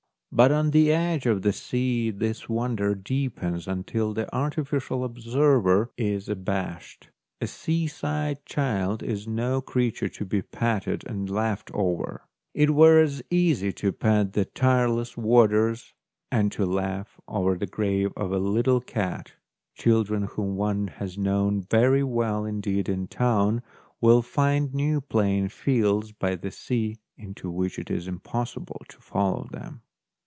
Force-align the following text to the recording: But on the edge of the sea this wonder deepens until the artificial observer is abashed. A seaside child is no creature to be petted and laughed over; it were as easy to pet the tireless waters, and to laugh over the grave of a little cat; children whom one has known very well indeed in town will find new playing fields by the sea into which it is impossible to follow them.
But 0.33 0.53
on 0.53 0.71
the 0.71 0.93
edge 0.93 1.25
of 1.25 1.41
the 1.41 1.51
sea 1.51 2.09
this 2.09 2.47
wonder 2.47 2.95
deepens 2.95 3.67
until 3.67 4.13
the 4.13 4.33
artificial 4.33 5.03
observer 5.03 5.91
is 5.97 6.29
abashed. 6.29 7.09
A 7.41 7.47
seaside 7.47 8.45
child 8.45 9.03
is 9.03 9.27
no 9.27 9.59
creature 9.59 10.07
to 10.07 10.23
be 10.23 10.41
petted 10.41 11.05
and 11.05 11.29
laughed 11.29 11.69
over; 11.73 12.21
it 12.53 12.69
were 12.69 13.01
as 13.01 13.21
easy 13.29 13.73
to 13.73 13.91
pet 13.91 14.31
the 14.31 14.45
tireless 14.45 15.17
waters, 15.17 15.93
and 16.31 16.49
to 16.53 16.65
laugh 16.65 17.19
over 17.27 17.57
the 17.57 17.67
grave 17.67 18.13
of 18.15 18.31
a 18.31 18.39
little 18.39 18.79
cat; 18.79 19.33
children 19.75 20.23
whom 20.23 20.55
one 20.55 20.87
has 20.87 21.17
known 21.17 21.61
very 21.69 22.03
well 22.03 22.45
indeed 22.45 22.87
in 22.87 23.07
town 23.09 23.63
will 23.99 24.21
find 24.21 24.73
new 24.73 25.01
playing 25.01 25.49
fields 25.49 26.13
by 26.13 26.35
the 26.37 26.51
sea 26.51 26.95
into 27.17 27.51
which 27.51 27.77
it 27.77 27.91
is 27.91 28.07
impossible 28.07 28.81
to 28.87 28.97
follow 29.01 29.45
them. 29.51 29.81